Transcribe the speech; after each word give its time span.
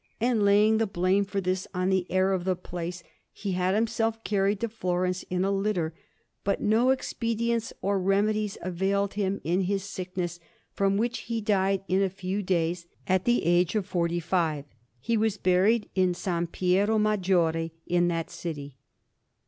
And 0.19 0.41
laying 0.41 0.79
the 0.79 0.87
blame 0.87 1.25
for 1.25 1.39
this 1.39 1.67
on 1.75 1.91
the 1.91 2.11
air 2.11 2.31
of 2.33 2.43
the 2.43 2.55
place, 2.55 3.03
he 3.31 3.51
had 3.51 3.75
himself 3.75 4.23
carried 4.23 4.59
to 4.61 4.67
Florence 4.67 5.21
in 5.29 5.45
a 5.45 5.51
litter; 5.51 5.93
but 6.43 6.59
no 6.59 6.89
expedients 6.89 7.71
or 7.83 7.99
remedies 8.01 8.57
availed 8.63 9.13
him 9.13 9.39
in 9.43 9.61
his 9.61 9.83
sickness, 9.83 10.39
from 10.73 10.97
which 10.97 11.19
he 11.29 11.39
died 11.39 11.83
in 11.87 12.01
a 12.01 12.09
few 12.09 12.41
days, 12.41 12.87
at 13.05 13.25
the 13.25 13.45
age 13.45 13.75
of 13.75 13.85
forty 13.85 14.19
five. 14.19 14.65
He 14.99 15.17
was 15.17 15.37
buried 15.37 15.87
in 15.93 16.15
S. 16.15 16.27
Piero 16.51 16.97
Maggiore, 16.97 17.71
in 17.85 18.07
that 18.07 18.31
city. 18.31 18.77